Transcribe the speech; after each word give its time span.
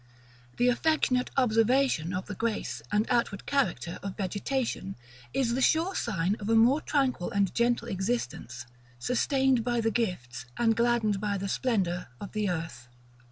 The 0.57 0.67
affectionate 0.67 1.29
observation 1.37 2.11
of 2.11 2.25
the 2.25 2.33
grace 2.33 2.81
and 2.91 3.05
outward 3.11 3.45
character 3.45 3.99
of 4.01 4.17
vegetation 4.17 4.95
is 5.31 5.53
the 5.53 5.61
sure 5.61 5.93
sign 5.93 6.33
of 6.39 6.49
a 6.49 6.55
more 6.55 6.81
tranquil 6.81 7.29
and 7.29 7.53
gentle 7.53 7.87
existence, 7.87 8.65
sustained 8.97 9.63
by 9.63 9.79
the 9.79 9.91
gifts, 9.91 10.45
and 10.57 10.75
gladdened 10.75 11.21
by 11.21 11.37
the 11.37 11.47
splendor, 11.47 12.07
of 12.19 12.31
the 12.31 12.49
earth. 12.49 12.87